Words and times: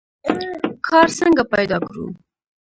کار 0.87 1.07
څنګه 1.19 1.43
پیدا 1.53 1.77
کړو؟ 1.87 2.05